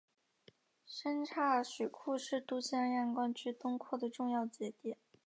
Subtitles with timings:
[0.87, 4.97] 三岔水库是都江堰灌区东扩的重要节点。